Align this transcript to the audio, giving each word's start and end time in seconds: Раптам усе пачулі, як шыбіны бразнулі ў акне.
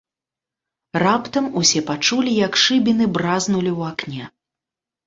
Раптам 1.03 1.45
усе 1.61 1.83
пачулі, 1.91 2.31
як 2.47 2.53
шыбіны 2.63 3.05
бразнулі 3.21 3.71
ў 3.77 3.95
акне. 3.95 4.23